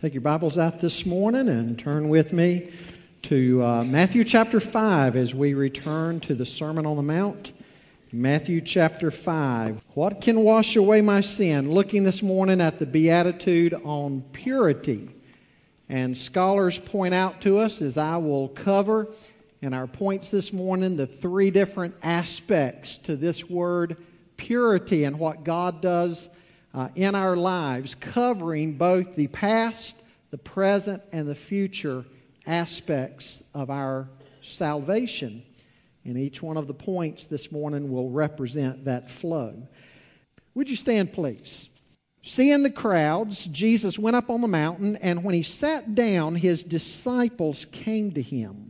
[0.00, 2.72] Take your Bibles out this morning and turn with me
[3.24, 7.52] to uh, Matthew chapter 5 as we return to the Sermon on the Mount.
[8.10, 9.78] Matthew chapter 5.
[9.92, 11.70] What can wash away my sin?
[11.70, 15.10] Looking this morning at the Beatitude on purity.
[15.90, 19.06] And scholars point out to us, as I will cover
[19.60, 23.98] in our points this morning, the three different aspects to this word
[24.38, 26.30] purity and what God does
[26.74, 29.96] uh, in our lives, covering both the past,
[30.30, 32.04] the present, and the future
[32.46, 34.08] aspects of our
[34.42, 35.42] salvation.
[36.04, 39.68] And each one of the points this morning will represent that flow.
[40.54, 41.68] Would you stand, please?
[42.22, 46.62] Seeing the crowds, Jesus went up on the mountain, and when he sat down, his
[46.62, 48.69] disciples came to him.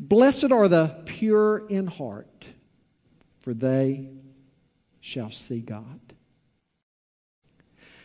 [0.00, 2.46] Blessed are the pure in heart,
[3.40, 4.08] for they
[5.00, 6.00] shall see God.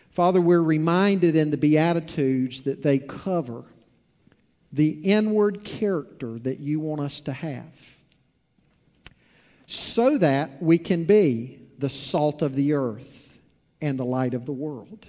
[0.09, 3.65] Father, we're reminded in the Beatitudes that they cover
[4.71, 7.97] the inward character that you want us to have
[9.67, 13.37] so that we can be the salt of the earth
[13.81, 15.05] and the light of the world.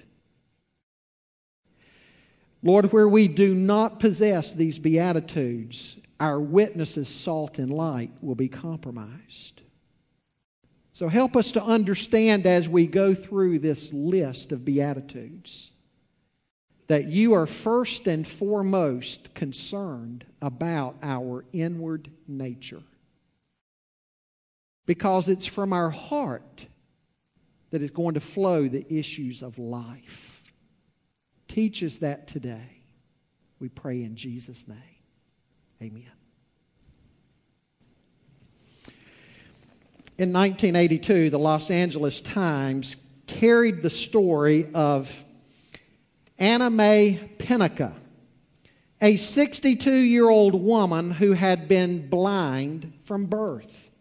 [2.61, 8.47] Lord, where we do not possess these Beatitudes, our witnesses, salt and light will be
[8.47, 9.61] compromised.
[10.93, 15.71] So help us to understand as we go through this list of Beatitudes
[16.87, 22.83] that you are first and foremost concerned about our inward nature.
[24.85, 26.67] Because it's from our heart
[27.71, 30.43] that is going to flow the issues of life.
[31.47, 32.83] Teach us that today.
[33.59, 34.94] We pray in Jesus' name.
[35.85, 36.11] Amen.
[40.17, 42.95] In 1982, the Los Angeles Times
[43.27, 45.23] carried the story of
[46.39, 47.93] Anna Mae Pennica,
[48.99, 53.91] a 62 year old woman who had been blind from birth.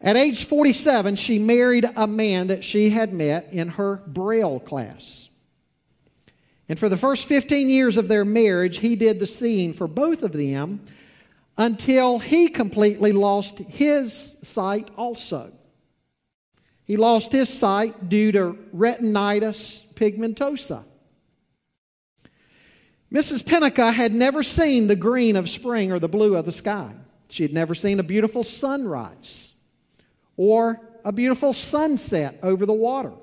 [0.00, 5.29] At age 47, she married a man that she had met in her Braille class.
[6.70, 10.22] And for the first 15 years of their marriage, he did the seeing for both
[10.22, 10.80] of them
[11.58, 15.52] until he completely lost his sight also.
[16.84, 20.84] He lost his sight due to retinitis pigmentosa.
[23.12, 23.42] Mrs.
[23.42, 26.94] Pennica had never seen the green of spring or the blue of the sky.
[27.30, 29.54] She had never seen a beautiful sunrise
[30.36, 33.14] or a beautiful sunset over the water.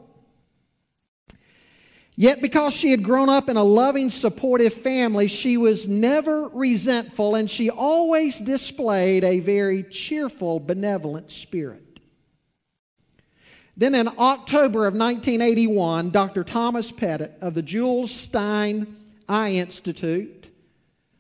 [2.19, 7.35] Yet, because she had grown up in a loving, supportive family, she was never resentful
[7.35, 11.99] and she always displayed a very cheerful, benevolent spirit.
[13.77, 16.43] Then, in October of 1981, Dr.
[16.43, 18.95] Thomas Pettit of the Jules Stein
[19.29, 20.49] Eye Institute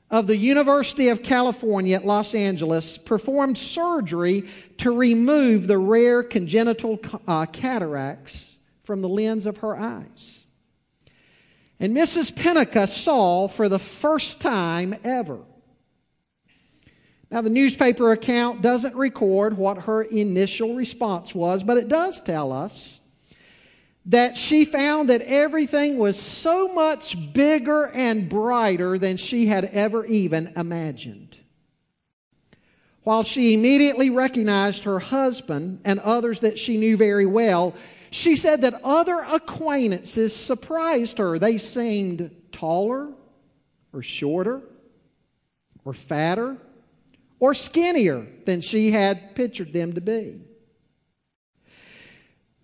[0.09, 4.45] of the University of California at Los Angeles performed surgery
[4.77, 10.46] to remove the rare congenital uh, cataracts from the lens of her eyes.
[11.79, 12.33] And Mrs.
[12.33, 15.39] Pennica saw for the first time ever.
[17.29, 22.53] Now, the newspaper account doesn't record what her initial response was, but it does tell
[22.53, 23.01] us
[24.05, 30.05] that she found that everything was so much bigger and brighter than she had ever
[30.05, 31.37] even imagined.
[33.03, 37.75] While she immediately recognized her husband and others that she knew very well,
[38.11, 41.39] she said that other acquaintances surprised her.
[41.39, 43.13] They seemed taller
[43.93, 44.61] or shorter
[45.85, 46.57] or fatter
[47.39, 50.41] or skinnier than she had pictured them to be.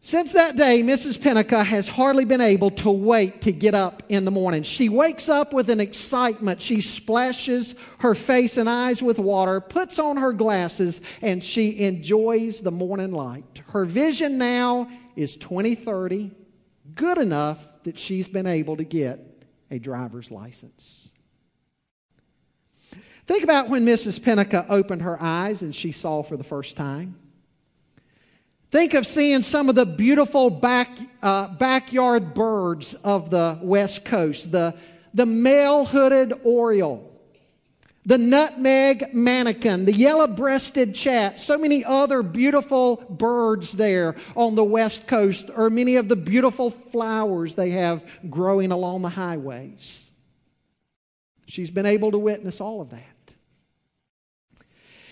[0.05, 1.17] Since that day, Mrs.
[1.17, 4.63] Pennica has hardly been able to wait to get up in the morning.
[4.63, 6.61] She wakes up with an excitement.
[6.61, 12.59] She splashes her face and eyes with water, puts on her glasses, and she enjoys
[12.59, 13.61] the morning light.
[13.67, 16.31] Her vision now is 2030,
[16.95, 19.19] good enough that she's been able to get
[19.71, 21.09] a driver's license.
[23.25, 24.19] Think about when Mrs.
[24.19, 27.15] Pennica opened her eyes and she saw for the first time.
[28.69, 30.89] Think of seeing some of the beautiful back,
[31.21, 34.75] uh, backyard birds of the West Coast, the,
[35.13, 37.12] the male hooded oriole,
[38.05, 44.63] the nutmeg mannikin, the yellow breasted chat, so many other beautiful birds there on the
[44.63, 50.11] west coast, or many of the beautiful flowers they have growing along the highways.
[51.45, 53.03] She's been able to witness all of that.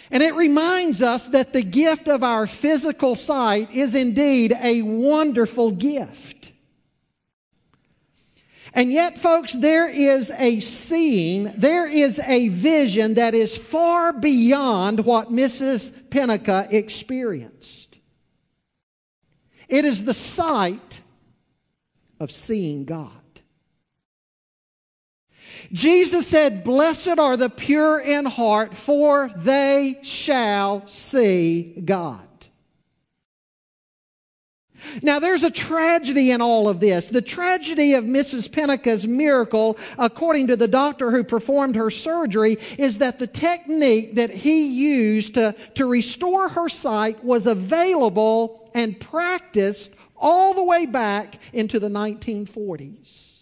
[0.10, 5.72] And it reminds us that the gift of our physical sight is indeed a wonderful
[5.72, 6.41] gift.
[8.74, 15.02] And yet, folks, there is a seeing, there is a vision that is far beyond
[15.06, 15.92] what Mrs.
[16.10, 18.00] Pennica experienced.
[19.68, 21.02] It is the sight
[22.20, 23.12] of seeing God.
[25.74, 32.28] Jesus said, Blessed are the pure in heart, for they shall see God.
[35.02, 37.10] Now, there's a tragedy in all of this.
[37.10, 38.50] The tragedy of Mrs.
[38.50, 44.32] Pennica's miracle, according to the doctor who performed her surgery, is that the technique that
[44.32, 51.40] he used to, to restore her sight was available and practiced all the way back
[51.54, 53.40] into the 1940s.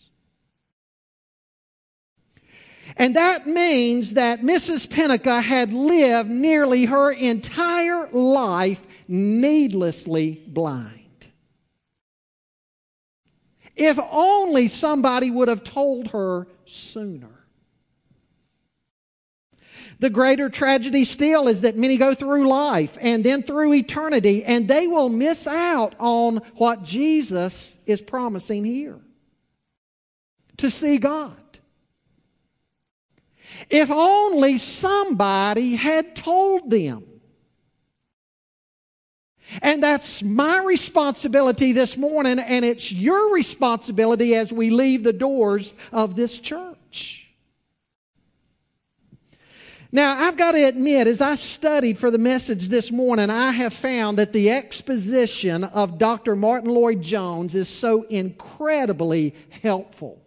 [2.98, 4.88] And that means that Mrs.
[4.88, 10.99] Pennica had lived nearly her entire life needlessly blind.
[13.80, 17.30] If only somebody would have told her sooner.
[20.00, 24.68] The greater tragedy still is that many go through life and then through eternity and
[24.68, 29.00] they will miss out on what Jesus is promising here
[30.58, 31.36] to see God.
[33.70, 37.09] If only somebody had told them.
[39.62, 45.74] And that's my responsibility this morning, and it's your responsibility as we leave the doors
[45.92, 47.28] of this church.
[49.92, 53.74] Now, I've got to admit, as I studied for the message this morning, I have
[53.74, 56.36] found that the exposition of Dr.
[56.36, 60.22] Martyn Lloyd-Jones is so incredibly helpful.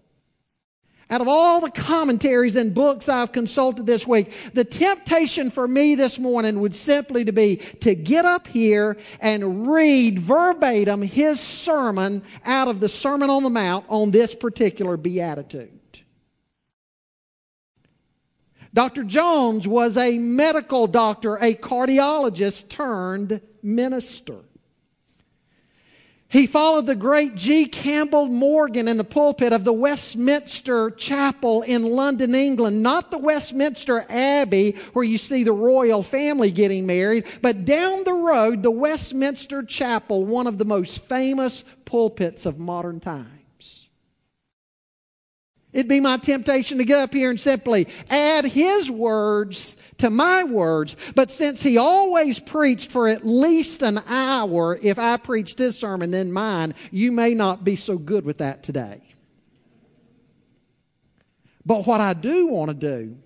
[1.12, 5.94] Out of all the commentaries and books I've consulted this week, the temptation for me
[5.94, 12.22] this morning would simply to be to get up here and read verbatim his sermon
[12.46, 15.78] out of the Sermon on the Mount on this particular beatitude.
[18.72, 19.04] Dr.
[19.04, 24.38] Jones was a medical doctor, a cardiologist turned minister.
[26.32, 27.67] He followed the great G.
[27.67, 32.82] Campbell Morgan in the pulpit of the Westminster Chapel in London, England.
[32.82, 38.14] Not the Westminster Abbey where you see the royal family getting married, but down the
[38.14, 43.31] road, the Westminster Chapel, one of the most famous pulpits of modern times.
[45.72, 50.44] It'd be my temptation to get up here and simply add his words to my
[50.44, 50.96] words.
[51.14, 56.10] But since he always preached for at least an hour, if I preached his sermon,
[56.10, 59.02] then mine, you may not be so good with that today.
[61.64, 63.16] But what I do want to do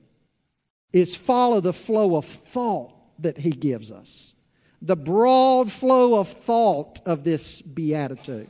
[0.93, 4.35] is follow the flow of thought that he gives us,
[4.81, 8.49] the broad flow of thought of this beatitude.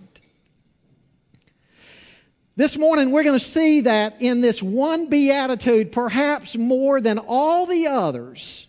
[2.59, 7.67] This morning, we're going to see that in this one beatitude, perhaps more than all
[7.67, 8.67] the others,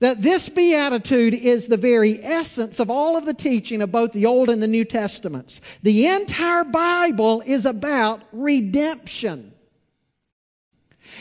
[0.00, 4.26] that this beatitude is the very essence of all of the teaching of both the
[4.26, 5.62] Old and the New Testaments.
[5.82, 9.54] The entire Bible is about redemption.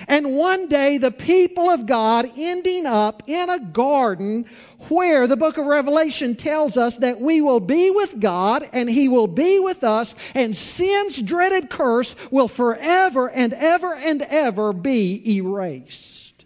[0.07, 4.45] And one day, the people of God ending up in a garden
[4.89, 9.07] where the book of Revelation tells us that we will be with God and He
[9.07, 15.37] will be with us, and sin's dreaded curse will forever and ever and ever be
[15.37, 16.45] erased.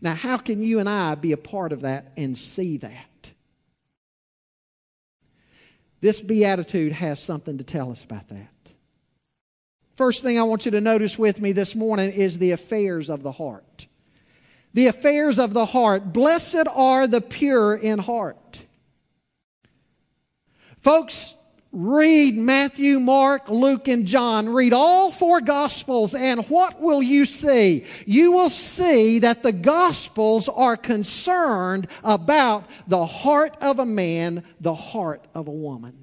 [0.00, 3.30] Now, how can you and I be a part of that and see that?
[6.00, 8.51] This beatitude has something to tell us about that.
[9.96, 13.22] First thing I want you to notice with me this morning is the affairs of
[13.22, 13.86] the heart.
[14.74, 16.12] The affairs of the heart.
[16.12, 18.64] Blessed are the pure in heart.
[20.80, 21.34] Folks,
[21.72, 24.48] read Matthew, Mark, Luke, and John.
[24.48, 27.84] Read all four Gospels, and what will you see?
[28.06, 34.74] You will see that the Gospels are concerned about the heart of a man, the
[34.74, 36.01] heart of a woman.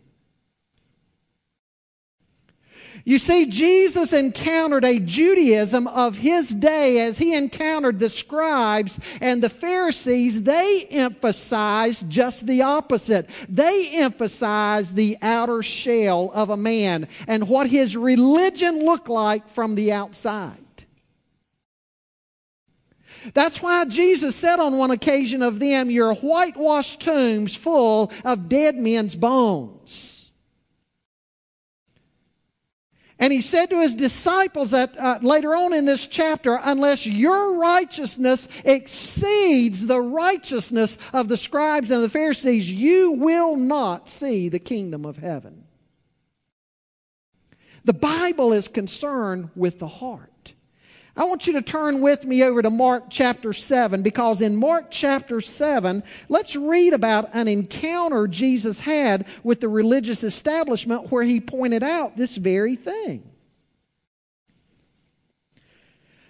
[3.09, 9.41] You see, Jesus encountered a Judaism of his day as he encountered the scribes and
[9.41, 10.43] the Pharisees.
[10.43, 13.27] They emphasized just the opposite.
[13.49, 19.73] They emphasized the outer shell of a man and what his religion looked like from
[19.73, 20.59] the outside.
[23.33, 28.75] That's why Jesus said on one occasion of them, You're whitewashed tombs full of dead
[28.75, 30.08] men's bones.
[33.21, 37.57] And he said to his disciples that uh, later on in this chapter, unless your
[37.57, 44.59] righteousness exceeds the righteousness of the scribes and the Pharisees, you will not see the
[44.59, 45.65] kingdom of heaven.
[47.83, 50.28] The Bible is concerned with the heart.
[51.19, 54.85] I want you to turn with me over to Mark chapter 7 because in Mark
[54.89, 61.41] chapter 7, let's read about an encounter Jesus had with the religious establishment where he
[61.41, 63.28] pointed out this very thing.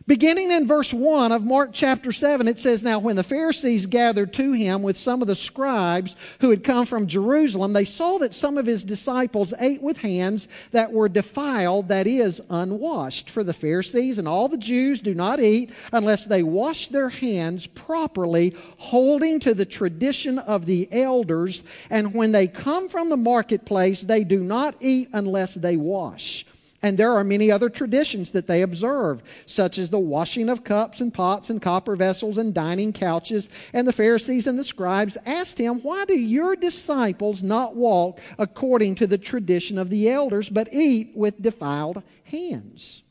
[0.09, 4.33] Beginning in verse 1 of Mark chapter 7, it says, Now when the Pharisees gathered
[4.33, 8.33] to him with some of the scribes who had come from Jerusalem, they saw that
[8.33, 13.29] some of his disciples ate with hands that were defiled, that is, unwashed.
[13.29, 17.67] For the Pharisees and all the Jews do not eat unless they wash their hands
[17.67, 21.63] properly, holding to the tradition of the elders.
[21.91, 26.47] And when they come from the marketplace, they do not eat unless they wash.
[26.81, 31.01] And there are many other traditions that they observe, such as the washing of cups
[31.01, 33.49] and pots and copper vessels and dining couches.
[33.73, 38.95] And the Pharisees and the scribes asked him, Why do your disciples not walk according
[38.95, 43.03] to the tradition of the elders, but eat with defiled hands?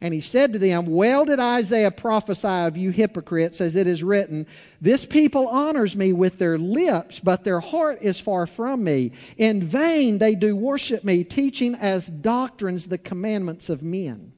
[0.00, 4.04] And he said to them, Well did Isaiah prophesy of you hypocrites, as it is
[4.04, 4.46] written,
[4.80, 9.12] This people honors me with their lips, but their heart is far from me.
[9.36, 14.32] In vain they do worship me, teaching as doctrines the commandments of men.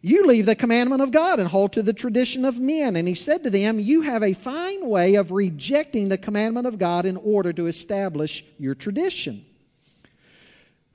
[0.00, 2.94] You leave the commandment of God and hold to the tradition of men.
[2.94, 6.78] And he said to them, You have a fine way of rejecting the commandment of
[6.78, 9.44] God in order to establish your tradition.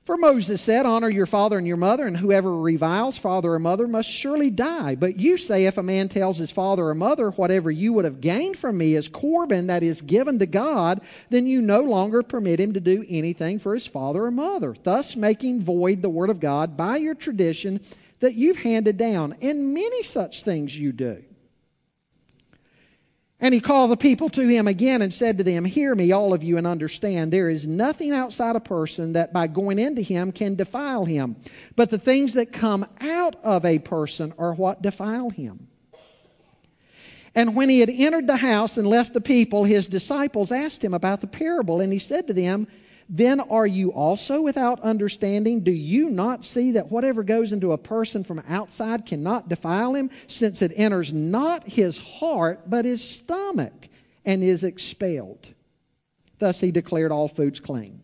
[0.04, 3.88] For Moses said, Honor your father and your mother, and whoever reviles father or mother
[3.88, 4.96] must surely die.
[4.96, 8.20] But you say, If a man tells his father or mother, Whatever you would have
[8.20, 12.60] gained from me is Corban that is given to God, then you no longer permit
[12.60, 16.38] him to do anything for his father or mother, thus making void the word of
[16.38, 17.80] God by your tradition
[18.20, 19.34] that you've handed down.
[19.40, 21.24] And many such things you do.
[23.44, 26.32] And he called the people to him again and said to them, Hear me, all
[26.32, 27.30] of you, and understand.
[27.30, 31.36] There is nothing outside a person that by going into him can defile him.
[31.76, 35.68] But the things that come out of a person are what defile him.
[37.34, 40.94] And when he had entered the house and left the people, his disciples asked him
[40.94, 41.82] about the parable.
[41.82, 42.66] And he said to them,
[43.08, 45.60] then are you also without understanding?
[45.60, 50.10] Do you not see that whatever goes into a person from outside cannot defile him,
[50.26, 53.88] since it enters not his heart, but his stomach,
[54.24, 55.52] and is expelled?
[56.38, 58.03] Thus he declared all foods clean.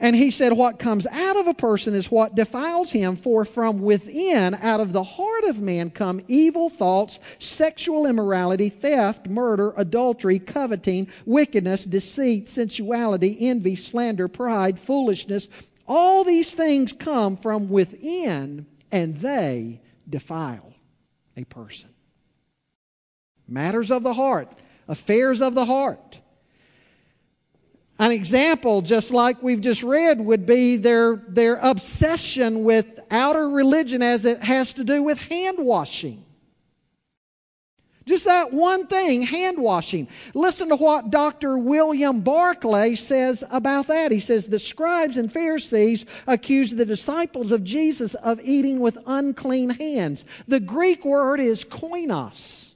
[0.00, 3.80] And he said, What comes out of a person is what defiles him, for from
[3.80, 10.38] within, out of the heart of man, come evil thoughts, sexual immorality, theft, murder, adultery,
[10.38, 15.48] coveting, wickedness, deceit, sensuality, envy, slander, pride, foolishness.
[15.88, 20.74] All these things come from within, and they defile
[21.36, 21.90] a person.
[23.48, 24.52] Matters of the heart,
[24.86, 26.20] affairs of the heart.
[27.98, 34.02] An example, just like we've just read, would be their, their obsession with outer religion
[34.02, 36.24] as it has to do with hand washing.
[38.08, 40.08] Just that one thing, hand washing.
[40.32, 41.58] Listen to what Dr.
[41.58, 44.12] William Barclay says about that.
[44.12, 49.70] He says, The scribes and Pharisees accused the disciples of Jesus of eating with unclean
[49.70, 50.24] hands.
[50.46, 52.67] The Greek word is koinos.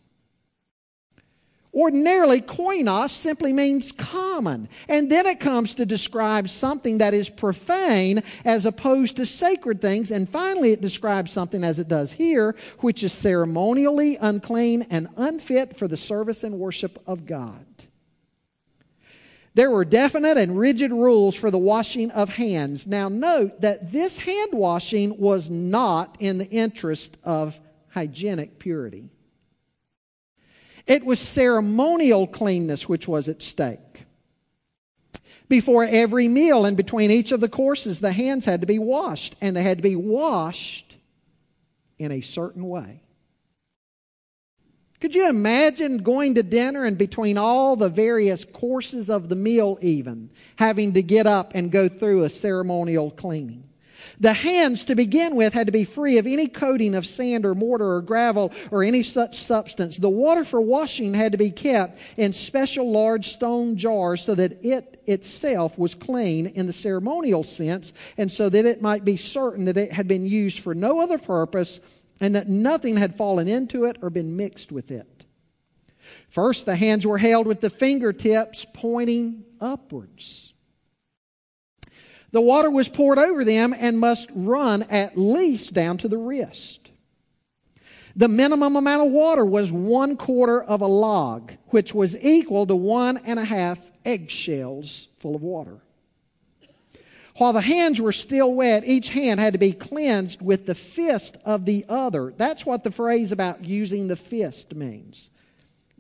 [1.75, 4.69] Ordinarily, koinos simply means common.
[4.91, 10.11] And then it comes to describe something that is profane as opposed to sacred things.
[10.11, 15.75] And finally, it describes something as it does here, which is ceremonially unclean and unfit
[15.75, 17.64] for the service and worship of God.
[19.55, 22.87] There were definite and rigid rules for the washing of hands.
[22.87, 29.11] Now, note that this hand washing was not in the interest of hygienic purity.
[30.86, 34.06] It was ceremonial cleanness which was at stake.
[35.48, 39.36] Before every meal and between each of the courses, the hands had to be washed,
[39.40, 40.96] and they had to be washed
[41.98, 43.02] in a certain way.
[44.98, 49.76] Could you imagine going to dinner and between all the various courses of the meal,
[49.82, 53.68] even having to get up and go through a ceremonial cleaning?
[54.23, 57.57] The hands, to begin with, had to be free of any coating of sand or
[57.57, 59.97] mortar or gravel or any such substance.
[59.97, 64.64] The water for washing had to be kept in special large stone jars so that
[64.64, 69.64] it itself was clean in the ceremonial sense and so that it might be certain
[69.64, 71.81] that it had been used for no other purpose
[72.21, 75.25] and that nothing had fallen into it or been mixed with it.
[76.29, 80.51] First, the hands were held with the fingertips pointing upwards.
[82.32, 86.90] The water was poured over them and must run at least down to the wrist.
[88.16, 92.76] The minimum amount of water was one quarter of a log, which was equal to
[92.76, 95.78] one and a half eggshells full of water.
[97.36, 101.38] While the hands were still wet, each hand had to be cleansed with the fist
[101.44, 102.34] of the other.
[102.36, 105.30] That's what the phrase about using the fist means.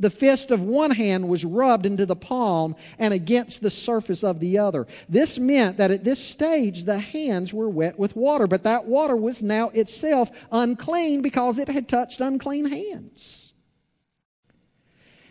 [0.02, 4.40] The fist of one hand was rubbed into the palm and against the surface of
[4.40, 4.88] the other.
[5.08, 9.14] This meant that at this stage the hands were wet with water, but that water
[9.14, 13.52] was now itself unclean because it had touched unclean hands.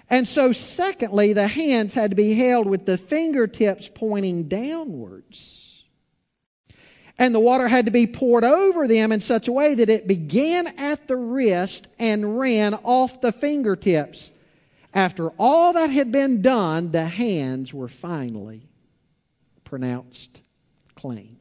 [0.10, 5.84] And so, secondly, the hands had to be held with the fingertips pointing downwards.
[7.18, 10.08] And the water had to be poured over them in such a way that it
[10.08, 14.32] began at the wrist and ran off the fingertips.
[14.94, 18.68] After all that had been done, the hands were finally
[19.64, 20.42] pronounced
[20.96, 21.38] clean.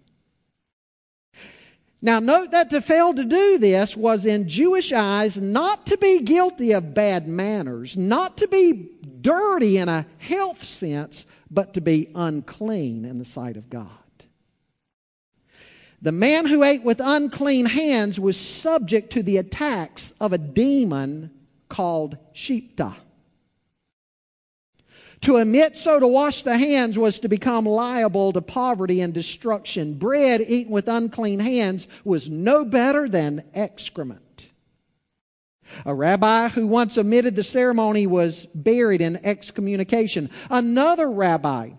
[2.03, 6.21] Now, note that to fail to do this was in Jewish eyes not to be
[6.21, 8.89] guilty of bad manners, not to be
[9.21, 13.91] dirty in a health sense, but to be unclean in the sight of God.
[16.01, 21.31] The man who ate with unclean hands was subject to the attacks of a demon
[21.69, 22.95] called Shibta.
[25.23, 29.95] To omit so to wash the hands was to become liable to poverty and destruction.
[29.95, 34.49] Bread eaten with unclean hands was no better than excrement.
[35.85, 40.31] A rabbi who once omitted the ceremony was buried in excommunication.
[40.49, 41.71] Another rabbi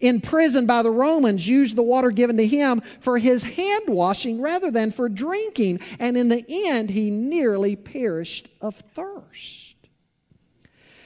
[0.00, 4.70] imprisoned by the Romans, used the water given to him for his hand washing rather
[4.70, 5.80] than for drinking.
[5.98, 9.75] And in the end, he nearly perished of thirst.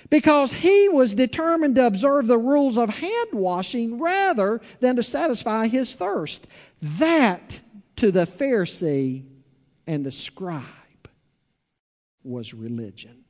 [0.08, 5.66] Because he was determined to observe the rules of hand washing rather than to satisfy
[5.68, 6.46] his thirst.
[6.80, 7.60] That
[7.96, 9.24] to the Pharisee
[9.86, 10.64] and the scribe
[12.22, 13.24] was religion.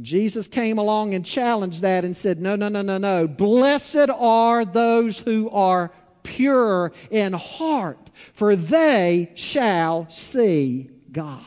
[0.00, 3.28] Jesus came along and challenged that and said, No, no, no, no, no.
[3.28, 5.92] Blessed are those who are
[6.24, 11.44] pure in heart, for they shall see God.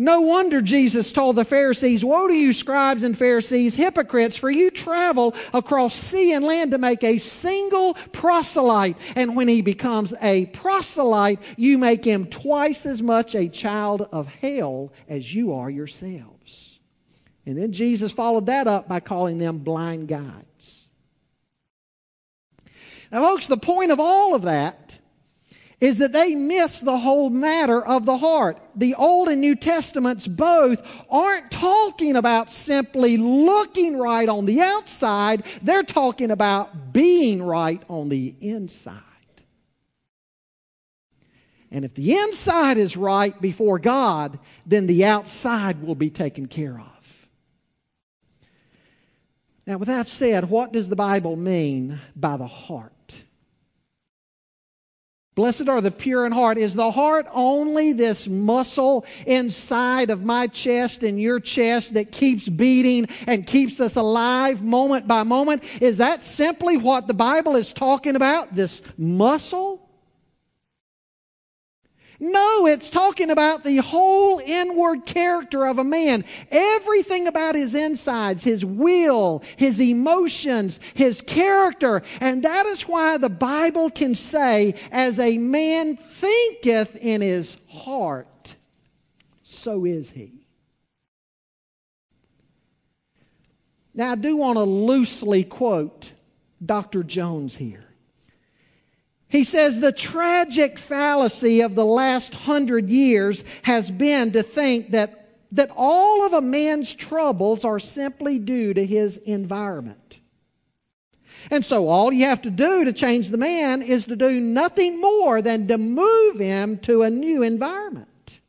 [0.00, 4.70] No wonder Jesus told the Pharisees, Woe to you, scribes and Pharisees, hypocrites, for you
[4.70, 8.96] travel across sea and land to make a single proselyte.
[9.14, 14.26] And when he becomes a proselyte, you make him twice as much a child of
[14.26, 16.80] hell as you are yourselves.
[17.44, 20.88] And then Jesus followed that up by calling them blind guides.
[23.12, 24.96] Now, folks, the point of all of that
[25.80, 28.58] is that they miss the whole matter of the heart.
[28.76, 35.44] The Old and New Testaments both aren't talking about simply looking right on the outside,
[35.62, 39.00] they're talking about being right on the inside.
[41.70, 46.78] And if the inside is right before God, then the outside will be taken care
[46.78, 47.26] of.
[49.66, 52.92] Now, with that said, what does the Bible mean by the heart?
[55.40, 56.58] Blessed are the pure in heart.
[56.58, 62.46] Is the heart only this muscle inside of my chest and your chest that keeps
[62.46, 65.64] beating and keeps us alive moment by moment?
[65.80, 68.54] Is that simply what the Bible is talking about?
[68.54, 69.89] This muscle?
[72.22, 76.26] No, it's talking about the whole inward character of a man.
[76.50, 82.02] Everything about his insides, his will, his emotions, his character.
[82.20, 88.56] And that is why the Bible can say, as a man thinketh in his heart,
[89.42, 90.46] so is he.
[93.94, 96.12] Now, I do want to loosely quote
[96.64, 97.02] Dr.
[97.02, 97.89] Jones here.
[99.30, 105.28] He says the tragic fallacy of the last hundred years has been to think that,
[105.52, 110.18] that all of a man's troubles are simply due to his environment.
[111.50, 115.00] And so all you have to do to change the man is to do nothing
[115.00, 118.40] more than to move him to a new environment.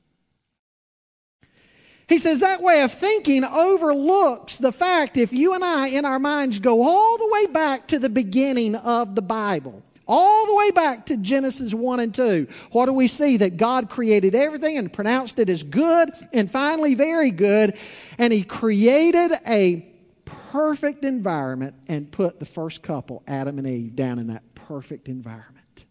[2.10, 6.20] He says that way of thinking overlooks the fact if you and I, in our
[6.20, 10.72] minds, go all the way back to the beginning of the Bible, all the way
[10.72, 13.38] back to Genesis 1 and 2, what do we see?
[13.38, 17.78] That God created everything and pronounced it as good and finally very good.
[18.18, 19.88] And He created a
[20.26, 25.86] perfect environment and put the first couple, Adam and Eve, down in that perfect environment.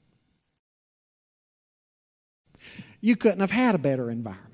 [3.01, 4.50] You couldn't have had a better environment.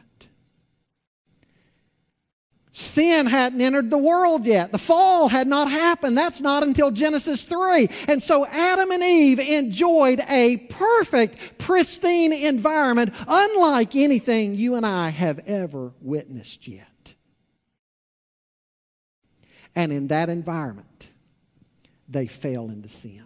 [2.78, 4.70] Sin hadn't entered the world yet.
[4.70, 6.14] The fall had not happened.
[6.14, 7.88] That's not until Genesis 3.
[8.06, 15.08] And so Adam and Eve enjoyed a perfect, pristine environment, unlike anything you and I
[15.08, 17.14] have ever witnessed yet.
[19.74, 21.08] And in that environment,
[22.10, 23.24] they fell into sin.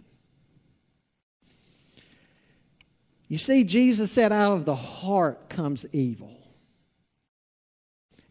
[3.27, 6.40] You see, Jesus said, out of the heart comes evil.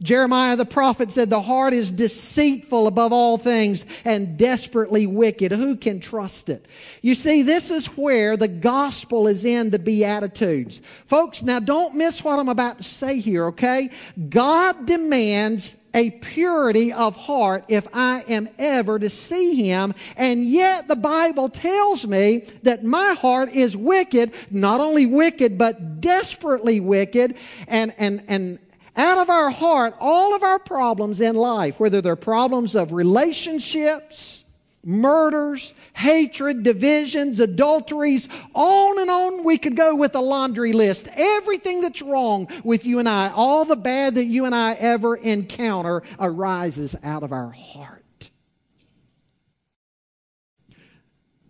[0.02, 5.52] Jeremiah the prophet said, The heart is deceitful above all things and desperately wicked.
[5.52, 6.66] Who can trust it?
[7.02, 10.80] You see, this is where the gospel is in the Beatitudes.
[11.06, 13.90] Folks, now don't miss what I'm about to say here, okay?
[14.30, 19.94] God demands a purity of heart if I am ever to see Him.
[20.16, 26.00] And yet the Bible tells me that my heart is wicked, not only wicked, but
[26.00, 27.36] desperately wicked.
[27.66, 28.58] And, and, and,
[28.96, 34.44] out of our heart all of our problems in life, whether they're problems of relationships,
[34.84, 41.08] murders, hatred, divisions, adulteries, on and on we could go with a laundry list.
[41.14, 45.16] Everything that's wrong with you and I, all the bad that you and I ever
[45.16, 47.99] encounter arises out of our heart.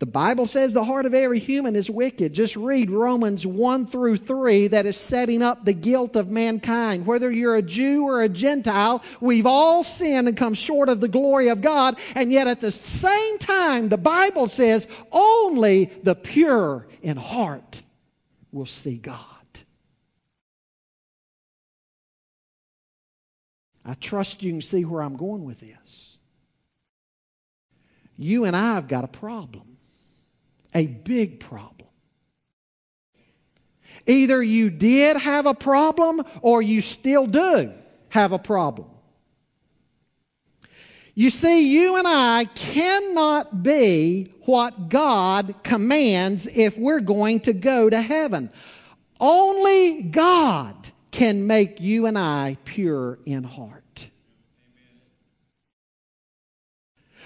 [0.00, 2.32] The Bible says the heart of every human is wicked.
[2.32, 7.04] Just read Romans 1 through 3 that is setting up the guilt of mankind.
[7.04, 11.08] Whether you're a Jew or a Gentile, we've all sinned and come short of the
[11.08, 11.98] glory of God.
[12.14, 17.82] And yet at the same time, the Bible says only the pure in heart
[18.52, 19.18] will see God.
[23.84, 26.16] I trust you can see where I'm going with this.
[28.16, 29.69] You and I have got a problem
[30.74, 31.88] a big problem.
[34.06, 37.72] Either you did have a problem or you still do
[38.09, 38.88] have a problem.
[41.14, 47.90] You see, you and I cannot be what God commands if we're going to go
[47.90, 48.50] to heaven.
[49.18, 50.74] Only God
[51.11, 53.89] can make you and I pure in heart.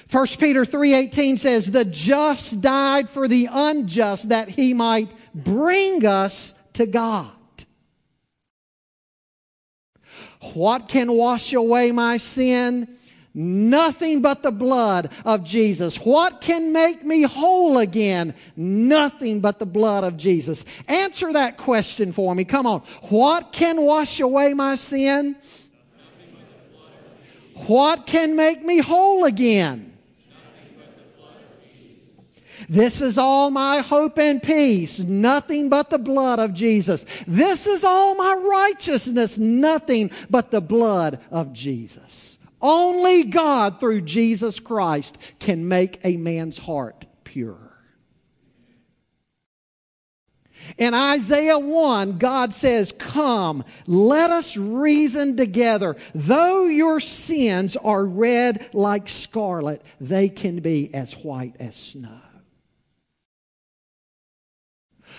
[0.08, 6.54] 1 Peter 3:18 says, "The just died for the unjust that he might bring us
[6.74, 7.30] to God."
[10.52, 12.88] What can wash away my sin?
[13.36, 15.96] Nothing but the blood of Jesus.
[15.96, 18.34] What can make me whole again?
[18.56, 20.64] Nothing but the blood of Jesus.
[20.86, 22.44] Answer that question for me.
[22.44, 22.82] Come on.
[23.08, 25.34] What can wash away my sin?
[27.66, 29.93] What can make me whole again?
[32.68, 37.04] This is all my hope and peace, nothing but the blood of Jesus.
[37.26, 42.38] This is all my righteousness, nothing but the blood of Jesus.
[42.60, 47.64] Only God through Jesus Christ can make a man's heart pure.
[50.78, 55.96] In Isaiah 1, God says, Come, let us reason together.
[56.14, 62.23] Though your sins are red like scarlet, they can be as white as snow.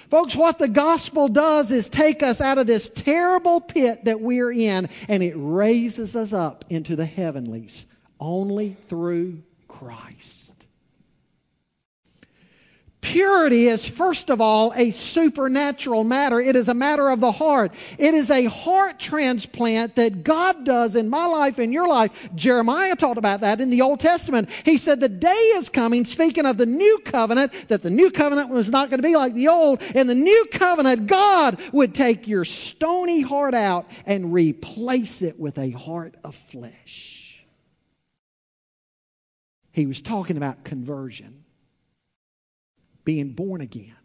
[0.10, 4.52] Folks, what the gospel does is take us out of this terrible pit that we're
[4.52, 7.86] in and it raises us up into the heavenlies
[8.20, 10.45] only through Christ.
[13.06, 16.40] Purity is, first of all, a supernatural matter.
[16.40, 17.72] It is a matter of the heart.
[18.00, 22.30] It is a heart transplant that God does in my life, in your life.
[22.34, 24.50] Jeremiah talked about that in the Old Testament.
[24.50, 28.50] He said, The day is coming, speaking of the new covenant, that the new covenant
[28.50, 29.84] was not going to be like the old.
[29.94, 35.60] In the new covenant, God would take your stony heart out and replace it with
[35.60, 37.46] a heart of flesh.
[39.72, 41.45] He was talking about conversion
[43.06, 43.96] being born again.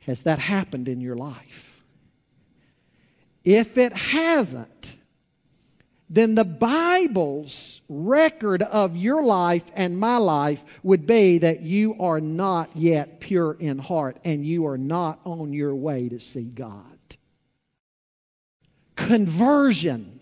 [0.00, 1.82] Has that happened in your life?
[3.44, 4.94] If it hasn't,
[6.10, 12.20] then the Bible's record of your life and my life would be that you are
[12.20, 16.84] not yet pure in heart and you are not on your way to see God.
[18.96, 20.17] conversion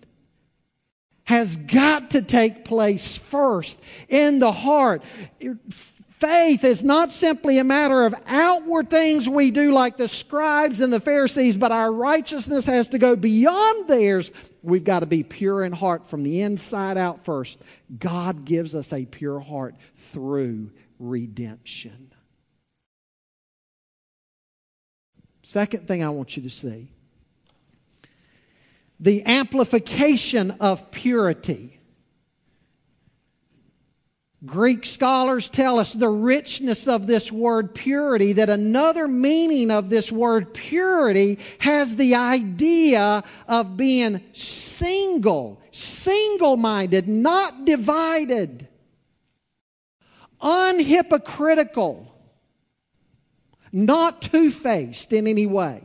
[1.27, 5.03] has got to take place first in the heart.
[5.69, 10.91] Faith is not simply a matter of outward things we do like the scribes and
[10.93, 14.33] the Pharisees, but our righteousness has to go beyond theirs.
[14.63, 17.61] We've got to be pure in heart from the inside out first.
[17.99, 22.13] God gives us a pure heart through redemption.
[25.43, 26.89] Second thing I want you to see
[28.99, 31.77] the amplification of purity.
[34.45, 40.13] Greek scholars tell us the richness of this word purity, that another meaning of this
[40.13, 48.69] word purity has the idea of being single, single minded, not divided,
[50.41, 52.07] unhypocritical,
[53.73, 55.83] not two faced in any way,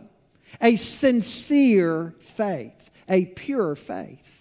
[0.62, 4.38] a sincere faith a pure faith.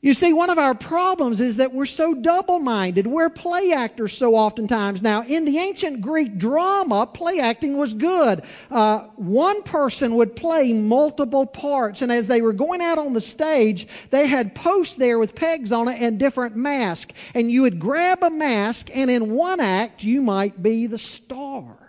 [0.00, 3.06] You see, one of our problems is that we're so double minded.
[3.06, 5.00] We're play actors so oftentimes.
[5.00, 8.44] Now, in the ancient Greek drama, play acting was good.
[8.70, 13.20] Uh, one person would play multiple parts, and as they were going out on the
[13.22, 17.14] stage, they had posts there with pegs on it and different masks.
[17.32, 21.83] And you would grab a mask, and in one act, you might be the star.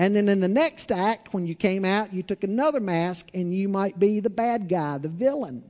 [0.00, 3.54] And then in the next act, when you came out, you took another mask and
[3.54, 5.62] you might be the bad guy, the villain.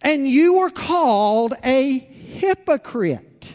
[0.00, 3.54] And you were called a hypocrite.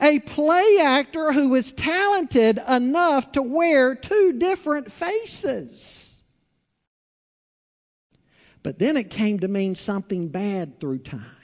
[0.00, 6.22] A play actor who was talented enough to wear two different faces.
[8.62, 11.39] But then it came to mean something bad through time.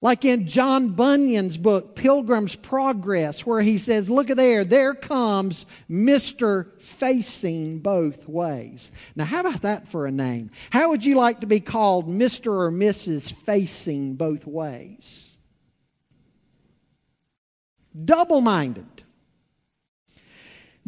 [0.00, 5.66] Like in John Bunyan's book, Pilgrim's Progress, where he says, Look at there, there comes
[5.90, 6.80] Mr.
[6.80, 8.92] Facing Both Ways.
[9.16, 10.52] Now, how about that for a name?
[10.70, 12.46] How would you like to be called Mr.
[12.46, 13.32] or Mrs.
[13.32, 15.36] Facing Both Ways?
[18.04, 18.97] Double minded.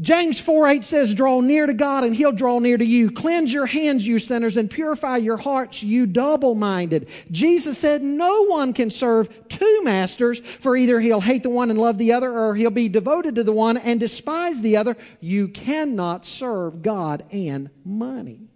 [0.00, 3.10] James 4 8 says, Draw near to God and he'll draw near to you.
[3.10, 7.08] Cleanse your hands, you sinners, and purify your hearts, you double minded.
[7.30, 11.78] Jesus said, No one can serve two masters, for either he'll hate the one and
[11.78, 14.96] love the other, or he'll be devoted to the one and despise the other.
[15.20, 18.49] You cannot serve God and money.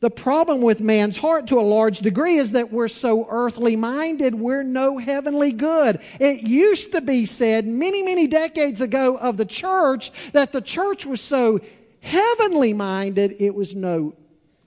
[0.00, 4.34] The problem with man's heart to a large degree is that we're so earthly minded,
[4.34, 6.00] we're no heavenly good.
[6.20, 11.04] It used to be said many, many decades ago of the church that the church
[11.04, 11.60] was so
[12.00, 14.14] heavenly minded, it was no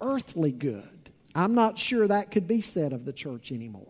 [0.01, 0.83] earthly good.
[1.33, 3.87] I'm not sure that could be said of the church anymore.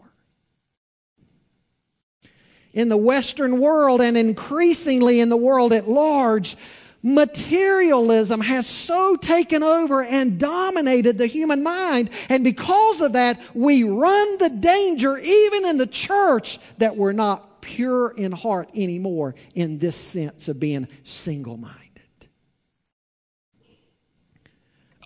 [2.73, 6.55] In the Western world and increasingly in the world at large,
[7.03, 12.11] Materialism has so taken over and dominated the human mind.
[12.29, 17.61] And because of that, we run the danger, even in the church, that we're not
[17.61, 21.80] pure in heart anymore in this sense of being single minded.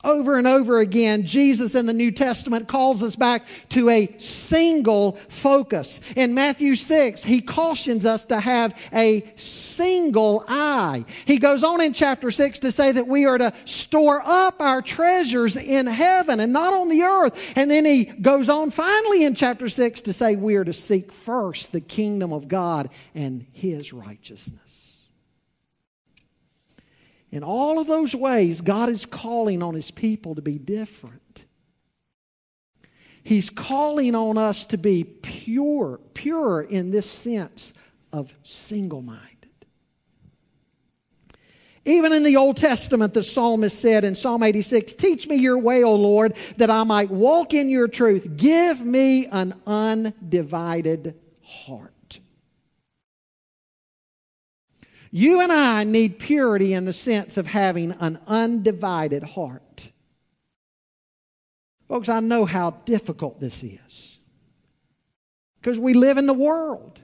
[0.05, 5.13] Over and over again, Jesus in the New Testament calls us back to a single
[5.29, 5.99] focus.
[6.15, 11.05] In Matthew 6, he cautions us to have a single eye.
[11.25, 14.81] He goes on in chapter 6 to say that we are to store up our
[14.81, 17.37] treasures in heaven and not on the earth.
[17.55, 21.11] And then he goes on finally in chapter 6 to say we are to seek
[21.11, 24.64] first the kingdom of God and his righteousness.
[27.35, 31.43] In all of those ways, God is calling on His people to be different.
[33.23, 37.73] He's calling on us to be pure, pure in this sense
[38.13, 39.49] of single minded.
[41.83, 45.83] Even in the Old Testament, the psalmist said in Psalm 86 Teach me your way,
[45.83, 48.37] O Lord, that I might walk in your truth.
[48.37, 51.94] Give me an undivided heart.
[55.17, 59.89] You and I need purity in the sense of having an undivided heart.
[61.87, 64.19] Folks, I know how difficult this is
[65.61, 66.99] because we live in the world.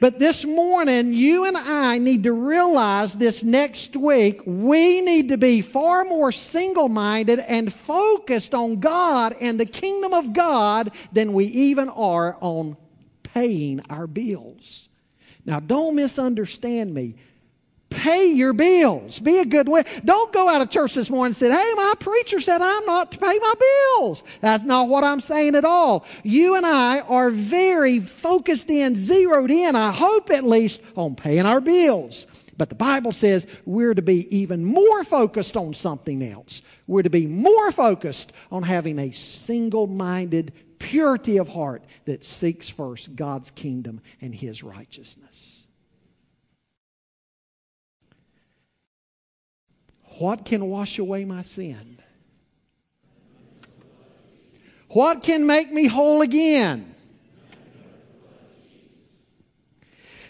[0.00, 5.36] But this morning, you and I need to realize this next week, we need to
[5.36, 11.34] be far more single minded and focused on God and the kingdom of God than
[11.34, 12.78] we even are on
[13.22, 14.85] paying our bills.
[15.46, 17.14] Now, don't misunderstand me.
[17.88, 19.20] Pay your bills.
[19.20, 19.84] Be a good way.
[20.04, 23.12] Don't go out of church this morning and say, Hey, my preacher said I'm not
[23.12, 24.24] to pay my bills.
[24.40, 26.04] That's not what I'm saying at all.
[26.24, 31.46] You and I are very focused in, zeroed in, I hope at least, on paying
[31.46, 32.26] our bills.
[32.58, 36.62] But the Bible says we're to be even more focused on something else.
[36.86, 42.68] We're to be more focused on having a single minded purity of heart that seeks
[42.68, 45.64] first God's kingdom and His righteousness.
[50.18, 51.98] What can wash away my sin?
[54.88, 56.94] What can make me whole again?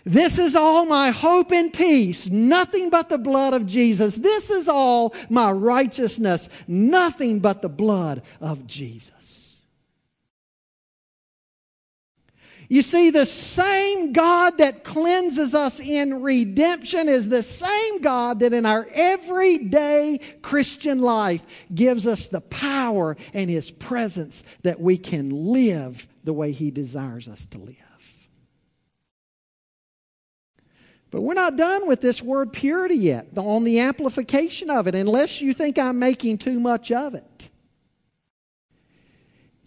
[0.05, 4.15] This is all my hope and peace, nothing but the blood of Jesus.
[4.15, 9.46] This is all my righteousness, nothing but the blood of Jesus.
[12.69, 18.53] You see, the same God that cleanses us in redemption is the same God that
[18.53, 25.31] in our everyday Christian life gives us the power and His presence that we can
[25.31, 27.77] live the way He desires us to live.
[31.13, 35.41] But we're not done with this word purity yet, on the amplification of it, unless
[35.41, 37.49] you think I'm making too much of it.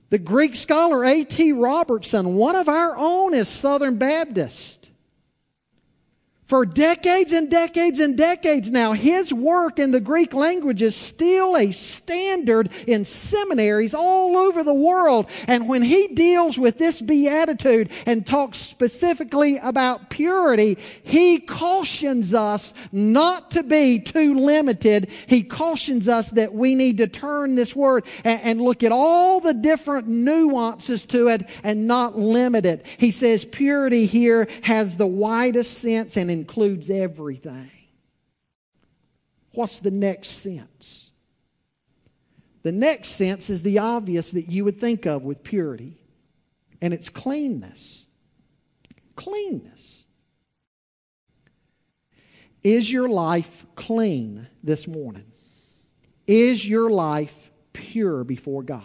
[0.09, 1.51] The Greek scholar A.T.
[1.51, 4.78] Robertson, one of our own, is Southern Baptist.
[6.49, 11.55] For decades and decades and decades now, his work in the Greek language is still
[11.55, 15.29] a standard in seminaries all over the world.
[15.47, 22.73] And when he deals with this beatitude and talks specifically about purity, he cautions us
[22.91, 25.11] not to be too limited.
[25.27, 29.39] He cautions us that we need to turn this word and, and look at all
[29.39, 32.87] the different nuances to it and not limit it.
[32.97, 37.69] He says purity here has the widest sense and includes everything.
[39.53, 41.11] What's the next sense?
[42.63, 45.97] The next sense is the obvious that you would think of with purity,
[46.81, 48.05] and it's cleanness.
[49.15, 50.05] Cleanness.
[52.63, 55.31] Is your life clean this morning?
[56.27, 58.83] Is your life pure before God?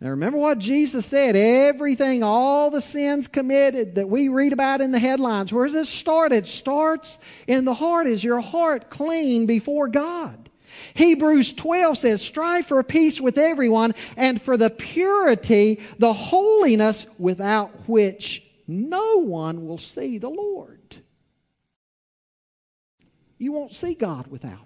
[0.00, 4.92] Now remember what Jesus said everything, all the sins committed that we read about in
[4.92, 5.52] the headlines.
[5.52, 6.32] Where does this start?
[6.32, 8.06] It starts in the heart.
[8.06, 10.50] Is your heart clean before God?
[10.92, 17.88] Hebrews 12 says, Strive for peace with everyone and for the purity, the holiness without
[17.88, 20.96] which no one will see the Lord.
[23.38, 24.65] You won't see God without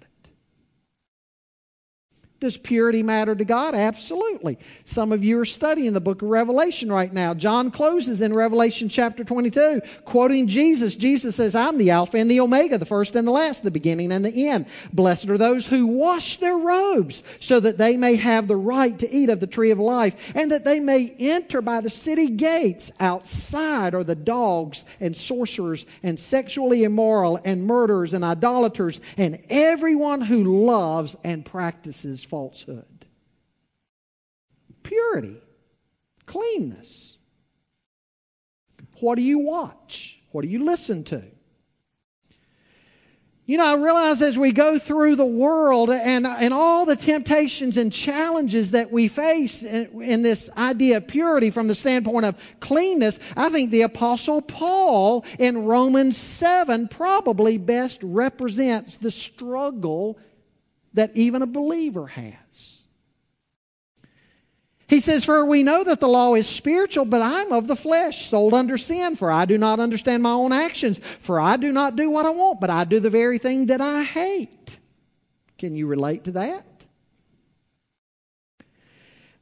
[2.41, 3.75] Does purity matter to God?
[3.75, 4.57] Absolutely.
[4.83, 7.35] Some of you are studying the book of Revelation right now.
[7.35, 10.95] John closes in Revelation chapter 22, quoting Jesus.
[10.95, 14.11] Jesus says, I'm the Alpha and the Omega, the first and the last, the beginning
[14.11, 14.65] and the end.
[14.91, 19.15] Blessed are those who wash their robes so that they may have the right to
[19.15, 22.91] eat of the tree of life and that they may enter by the city gates.
[22.99, 30.21] Outside are the dogs and sorcerers and sexually immoral and murderers and idolaters and everyone
[30.21, 33.05] who loves and practices falsehood.
[34.83, 35.41] Purity,
[36.25, 37.17] cleanness.
[39.01, 40.17] What do you watch?
[40.31, 41.23] What do you listen to?
[43.45, 47.75] You know, I realize as we go through the world and, and all the temptations
[47.75, 52.37] and challenges that we face in, in, this idea of purity from the standpoint of
[52.61, 60.17] cleanness, I think the Apostle Paul in Romans 7 probably best represents the struggle
[60.93, 62.81] that even a believer has.
[64.87, 68.25] He says, For we know that the law is spiritual, but I'm of the flesh,
[68.25, 70.99] sold under sin, for I do not understand my own actions.
[71.21, 73.79] For I do not do what I want, but I do the very thing that
[73.79, 74.79] I hate.
[75.57, 76.65] Can you relate to that?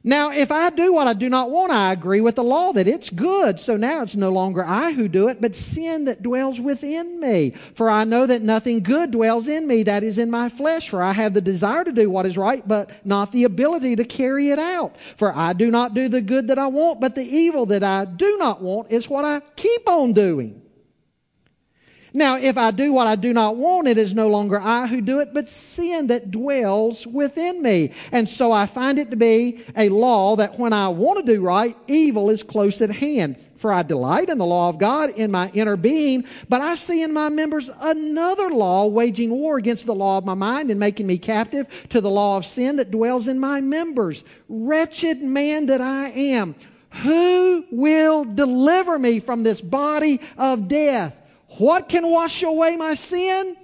[0.02, 2.88] Now, if I do what I do not want, I agree with the law that
[2.88, 3.60] it's good.
[3.60, 7.50] So now it's no longer I who do it, but sin that dwells within me.
[7.74, 10.88] For I know that nothing good dwells in me, that is in my flesh.
[10.88, 14.04] For I have the desire to do what is right, but not the ability to
[14.04, 14.96] carry it out.
[15.18, 18.06] For I do not do the good that I want, but the evil that I
[18.06, 20.62] do not want is what I keep on doing.
[22.12, 25.00] Now, if I do what I do not want, it is no longer I who
[25.00, 27.92] do it, but sin that dwells within me.
[28.10, 31.40] And so I find it to be a law that when I want to do
[31.40, 33.36] right, evil is close at hand.
[33.56, 37.02] For I delight in the law of God in my inner being, but I see
[37.02, 41.06] in my members another law waging war against the law of my mind and making
[41.06, 44.24] me captive to the law of sin that dwells in my members.
[44.48, 46.54] Wretched man that I am,
[47.02, 51.19] who will deliver me from this body of death?
[51.58, 53.56] What can wash away my sin?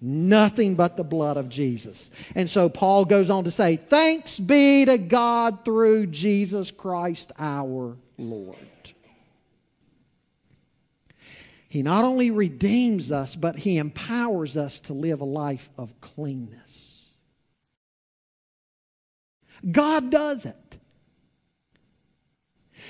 [0.00, 2.10] Nothing but the blood of Jesus.
[2.34, 7.96] And so Paul goes on to say, Thanks be to God through Jesus Christ our
[8.18, 8.56] Lord.
[11.68, 17.08] He not only redeems us, but He empowers us to live a life of cleanness.
[19.68, 20.56] God does it.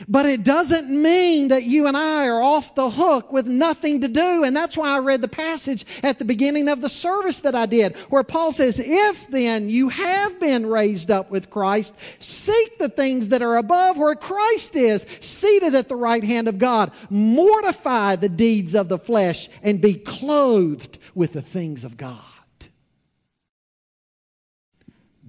[0.08, 4.08] But it doesn't mean that you and I are off the hook with nothing to
[4.08, 4.44] do.
[4.44, 7.66] And that's why I read the passage at the beginning of the service that I
[7.66, 12.88] did, where Paul says, If then you have been raised up with Christ, seek the
[12.88, 16.92] things that are above where Christ is, seated at the right hand of God.
[17.10, 22.20] Mortify the deeds of the flesh and be clothed with the things of God.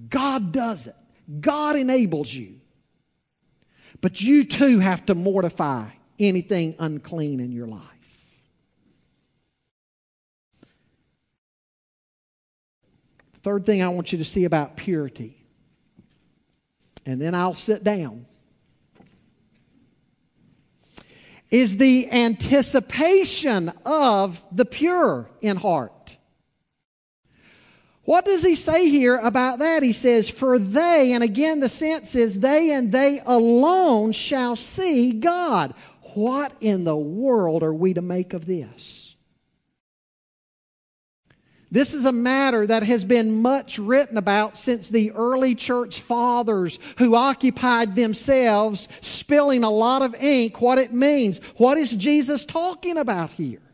[0.08, 0.94] God does it,
[1.40, 2.60] God enables you.
[4.00, 5.88] But you too have to mortify
[6.18, 7.82] anything unclean in your life.
[13.42, 15.36] Third thing I want you to see about purity,
[17.04, 18.26] and then I'll sit down,
[21.48, 25.92] is the anticipation of the pure in heart.
[28.06, 29.82] What does he say here about that?
[29.82, 35.12] He says, For they, and again the sense is they and they alone shall see
[35.12, 35.74] God.
[36.14, 39.16] What in the world are we to make of this?
[41.68, 46.78] This is a matter that has been much written about since the early church fathers
[46.98, 51.40] who occupied themselves spilling a lot of ink what it means.
[51.56, 53.65] What is Jesus talking about here?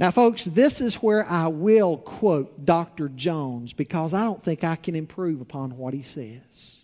[0.00, 3.10] Now, folks, this is where I will quote Dr.
[3.10, 6.78] Jones because I don't think I can improve upon what he says.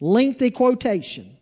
[0.00, 1.36] Lengthy quotation.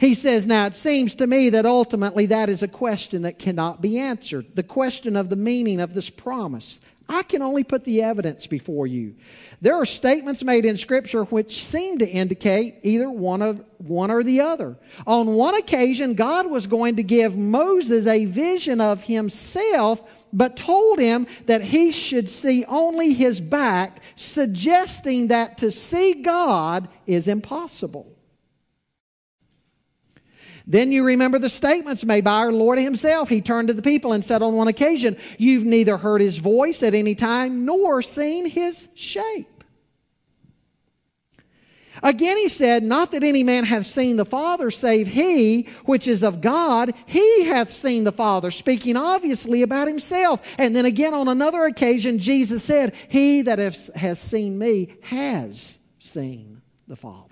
[0.00, 3.80] He says, Now it seems to me that ultimately that is a question that cannot
[3.80, 4.56] be answered.
[4.56, 6.80] The question of the meaning of this promise.
[7.08, 9.16] I can only put the evidence before you.
[9.62, 14.22] There are statements made in Scripture which seem to indicate either one of one or
[14.22, 14.76] the other.
[15.06, 20.02] On one occasion, God was going to give Moses a vision of himself,
[20.32, 26.88] but told him that he should see only his back, suggesting that to see God
[27.06, 28.17] is impossible.
[30.68, 33.30] Then you remember the statements made by our Lord Himself.
[33.30, 36.82] He turned to the people and said on one occasion, You've neither heard His voice
[36.82, 39.64] at any time nor seen His shape.
[42.02, 46.22] Again, he said, Not that any man hath seen the Father, save he which is
[46.22, 46.94] of God.
[47.06, 50.42] He hath seen the Father, speaking obviously about himself.
[50.58, 56.62] And then again, on another occasion, Jesus said, He that has seen me has seen
[56.86, 57.27] the Father.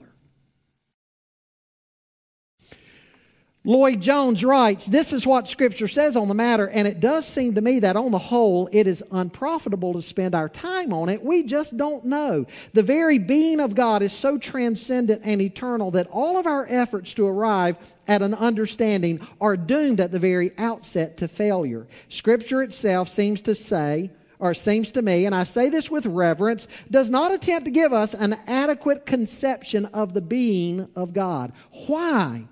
[3.66, 7.56] Lloyd Jones writes, This is what Scripture says on the matter, and it does seem
[7.56, 11.24] to me that on the whole it is unprofitable to spend our time on it.
[11.24, 12.46] We just don't know.
[12.74, 17.12] The very being of God is so transcendent and eternal that all of our efforts
[17.14, 21.88] to arrive at an understanding are doomed at the very outset to failure.
[22.08, 26.68] Scripture itself seems to say, or seems to me, and I say this with reverence,
[26.88, 31.52] does not attempt to give us an adequate conception of the being of God.
[31.88, 32.46] Why?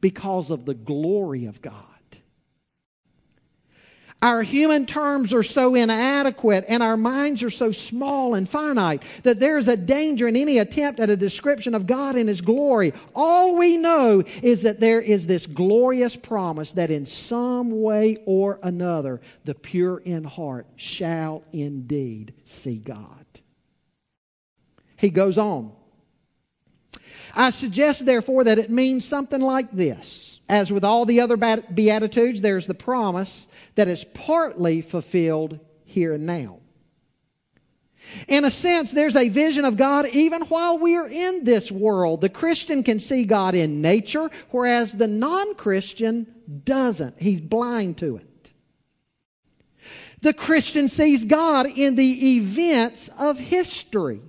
[0.00, 1.84] Because of the glory of God.
[4.20, 9.38] Our human terms are so inadequate and our minds are so small and finite that
[9.38, 12.92] there's a danger in any attempt at a description of God and His glory.
[13.14, 18.58] All we know is that there is this glorious promise that in some way or
[18.64, 23.24] another the pure in heart shall indeed see God.
[24.96, 25.77] He goes on.
[27.38, 30.40] I suggest, therefore, that it means something like this.
[30.48, 36.26] As with all the other Beatitudes, there's the promise that is partly fulfilled here and
[36.26, 36.58] now.
[38.26, 42.22] In a sense, there's a vision of God even while we are in this world.
[42.22, 46.26] The Christian can see God in nature, whereas the non Christian
[46.64, 47.20] doesn't.
[47.20, 48.52] He's blind to it.
[50.22, 54.22] The Christian sees God in the events of history.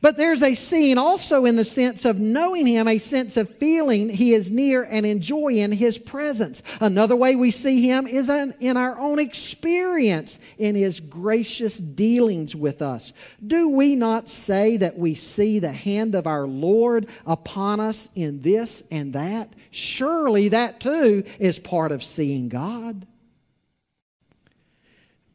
[0.00, 4.08] But there's a seeing also in the sense of knowing Him, a sense of feeling
[4.08, 6.62] He is near and enjoying His presence.
[6.80, 12.80] Another way we see Him is in our own experience in His gracious dealings with
[12.80, 13.12] us.
[13.46, 18.40] Do we not say that we see the hand of our Lord upon us in
[18.42, 19.52] this and that?
[19.70, 23.06] Surely that too is part of seeing God.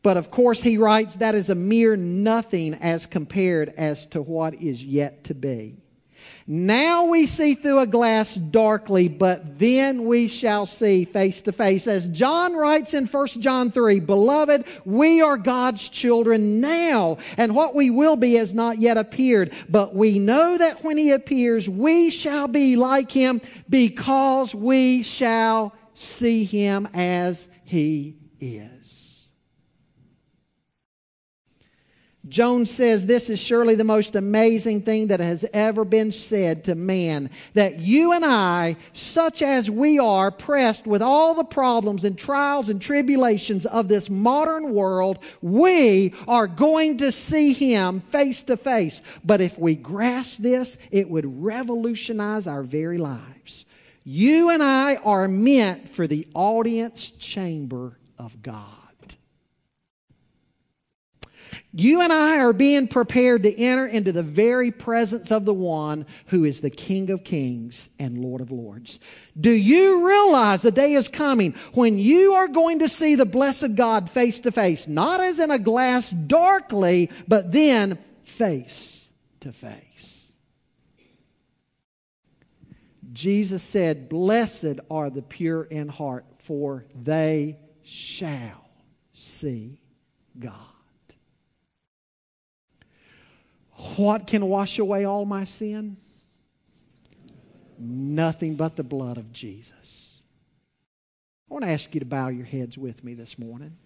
[0.08, 4.53] But of course, he writes that is a mere nothing as compared as to what
[4.53, 5.76] is yet to be.
[6.47, 11.88] Now we see through a glass darkly, but then we shall see face to face.
[11.88, 17.76] As John writes in 1 John 3, Beloved, we are God's children now, and what
[17.76, 19.51] we will be has not yet appeared.
[19.68, 25.76] But we know that when he appears, we shall be like him because we shall
[25.95, 28.76] see him as he is.
[32.30, 36.75] Jones says this is surely the most amazing thing that has ever been said to
[36.75, 37.30] man.
[37.53, 42.69] That you and I, such as we are, pressed with all the problems and trials
[42.69, 49.01] and tribulations of this modern world, we are going to see him face to face.
[49.23, 53.65] But if we grasp this, it would revolutionize our very lives.
[54.03, 58.76] You and I are meant for the audience chamber of God.
[61.80, 66.07] You and I are being prepared to enter into the very presence of the one
[66.25, 68.99] who is the King of Kings and Lord of Lords.
[69.39, 73.75] Do you realize the day is coming when you are going to see the blessed
[73.75, 79.07] God face to face, not as in a glass darkly, but then face
[79.41, 80.32] to face?
[83.13, 88.67] Jesus said, Blessed are the pure in heart, for they shall
[89.13, 89.80] see
[90.39, 90.66] God.
[93.95, 95.97] What can wash away all my sin?
[97.78, 100.19] Nothing but the blood of Jesus.
[101.49, 103.78] I want to ask you to bow your heads with me this morning.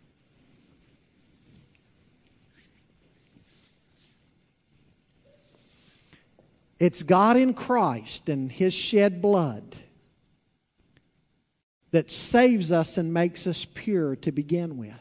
[6.80, 9.76] It's God in Christ and His shed blood
[11.92, 15.01] that saves us and makes us pure to begin with.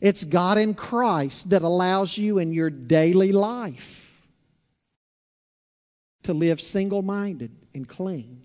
[0.00, 4.26] It's God in Christ that allows you in your daily life
[6.22, 8.44] to live single minded and clean.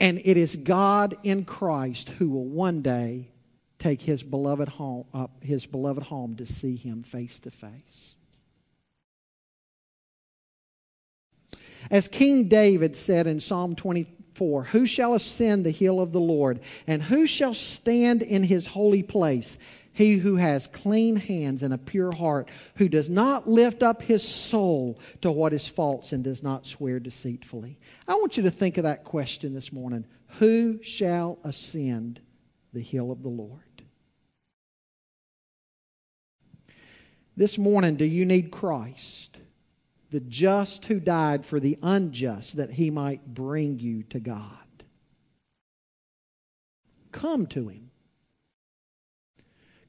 [0.00, 3.30] And it is God in Christ who will one day
[3.78, 5.06] take his beloved home
[5.40, 8.14] his beloved home to see him face to face.
[11.90, 16.20] As King David said in Psalm 20 4 Who shall ascend the hill of the
[16.20, 16.60] Lord?
[16.86, 19.58] And who shall stand in his holy place?
[19.92, 24.26] He who has clean hands and a pure heart, who does not lift up his
[24.26, 27.80] soul to what is false and does not swear deceitfully.
[28.06, 30.06] I want you to think of that question this morning.
[30.38, 32.20] Who shall ascend
[32.72, 33.62] the hill of the Lord?
[37.36, 39.37] This morning, do you need Christ?
[40.10, 44.52] The just who died for the unjust that he might bring you to God.
[47.12, 47.90] Come to him.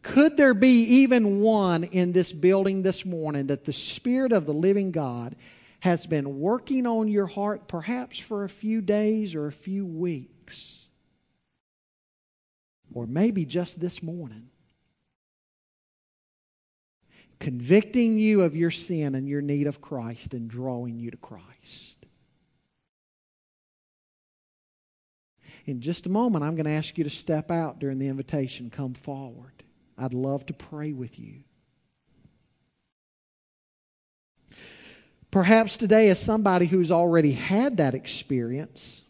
[0.02, 4.54] Could there be even one in this building this morning that the Spirit of the
[4.54, 5.36] living God
[5.82, 10.86] has been working on your heart perhaps for a few days or a few weeks?
[12.94, 14.49] Or maybe just this morning?
[17.40, 21.96] Convicting you of your sin and your need of Christ and drawing you to Christ.
[25.66, 28.70] In just a moment, I'm going to ask you to step out during the invitation.
[28.70, 29.64] Come forward.
[29.98, 31.44] I'd love to pray with you.
[35.32, 39.04] Perhaps today, as somebody who's already had that experience,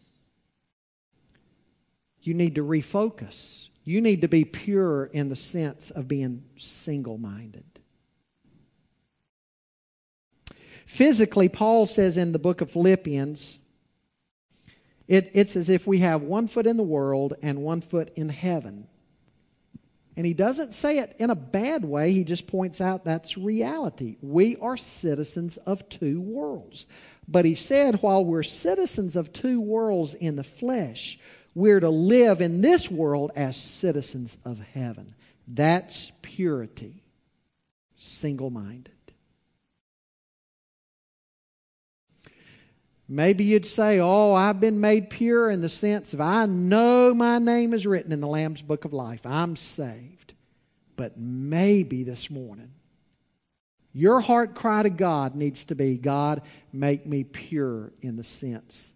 [2.20, 3.68] you need to refocus.
[3.84, 7.69] You need to be pure in the sense of being single minded.
[10.90, 13.60] Physically, Paul says in the book of Philippians,
[15.06, 18.28] it, it's as if we have one foot in the world and one foot in
[18.28, 18.88] heaven.
[20.16, 24.16] And he doesn't say it in a bad way, he just points out that's reality.
[24.20, 26.88] We are citizens of two worlds.
[27.28, 31.20] But he said, while we're citizens of two worlds in the flesh,
[31.54, 35.14] we're to live in this world as citizens of heaven.
[35.46, 37.04] That's purity,
[37.94, 38.90] single minded.
[43.12, 47.40] Maybe you'd say, Oh, I've been made pure in the sense of I know my
[47.40, 49.26] name is written in the Lamb's book of life.
[49.26, 50.34] I'm saved.
[50.94, 52.70] But maybe this morning,
[53.92, 56.42] your heart cry to God needs to be God,
[56.72, 58.92] make me pure in the sense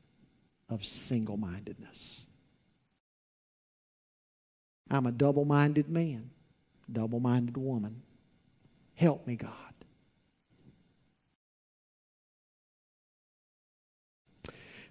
[0.68, 2.24] of single mindedness.
[4.88, 6.30] I'm a double minded man,
[6.92, 8.02] double minded woman.
[8.94, 9.73] Help me, God.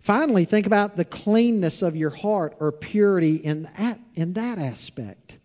[0.04, 5.38] Finally, think about the cleanness of your heart or purity in that, in that aspect.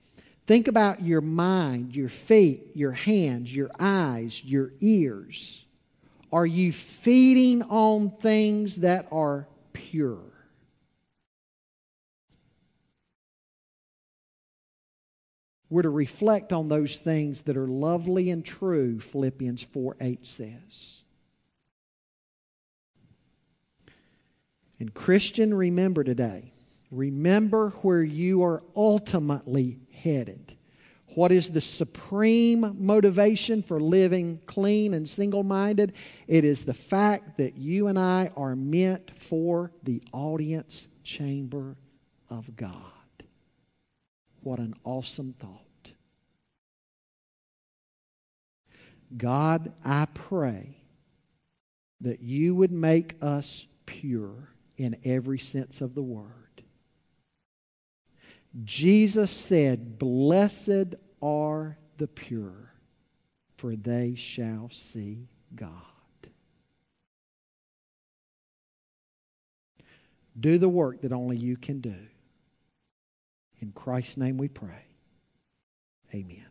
[0.48, 5.64] Think about your mind, your feet, your hands, your eyes, your ears.
[6.32, 10.24] Are you feeding on things that are pure?
[15.70, 20.97] We're to reflect on those things that are lovely and true, Philippians 4 8 says.
[24.80, 26.52] And, Christian, remember today,
[26.90, 30.54] remember where you are ultimately headed.
[31.14, 35.96] What is the supreme motivation for living clean and single minded?
[36.28, 41.76] It is the fact that you and I are meant for the audience chamber
[42.30, 42.72] of God.
[44.42, 45.62] What an awesome thought.
[49.16, 50.76] God, I pray
[52.02, 56.62] that you would make us pure in every sense of the word.
[58.64, 62.72] Jesus said, Blessed are the pure,
[63.56, 65.72] for they shall see God.
[70.38, 71.96] Do the work that only you can do.
[73.60, 74.86] In Christ's name we pray.
[76.14, 76.47] Amen.